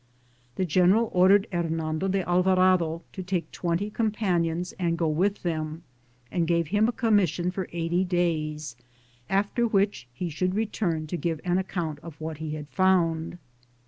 [0.55, 5.83] The general ordered Hernando de Alvarado to take 20 compan ions and go with them,
[6.31, 8.75] and gave him a commission for eighty days,
[9.29, 13.37] after which he should return to give an account of what he had found.